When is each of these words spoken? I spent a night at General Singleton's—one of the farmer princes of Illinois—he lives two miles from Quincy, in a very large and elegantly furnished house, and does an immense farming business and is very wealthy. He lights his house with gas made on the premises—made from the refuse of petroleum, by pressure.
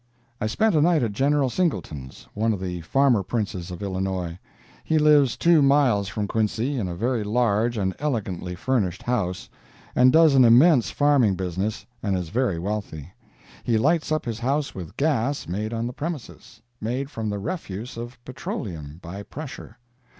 I 0.41 0.47
spent 0.47 0.73
a 0.73 0.81
night 0.81 1.03
at 1.03 1.11
General 1.11 1.47
Singleton's—one 1.51 2.53
of 2.53 2.59
the 2.59 2.81
farmer 2.81 3.21
princes 3.21 3.69
of 3.69 3.83
Illinois—he 3.83 4.97
lives 4.97 5.37
two 5.37 5.61
miles 5.61 6.07
from 6.07 6.27
Quincy, 6.27 6.75
in 6.79 6.87
a 6.87 6.95
very 6.95 7.23
large 7.23 7.77
and 7.77 7.93
elegantly 7.99 8.55
furnished 8.55 9.03
house, 9.03 9.47
and 9.95 10.11
does 10.11 10.33
an 10.33 10.43
immense 10.43 10.89
farming 10.89 11.35
business 11.35 11.85
and 12.01 12.17
is 12.17 12.29
very 12.29 12.57
wealthy. 12.57 13.11
He 13.63 13.77
lights 13.77 14.09
his 14.23 14.39
house 14.39 14.73
with 14.73 14.97
gas 14.97 15.47
made 15.47 15.71
on 15.71 15.85
the 15.85 15.93
premises—made 15.93 17.11
from 17.11 17.29
the 17.29 17.37
refuse 17.37 17.95
of 17.95 18.17
petroleum, 18.25 18.97
by 19.03 19.21
pressure. 19.21 19.77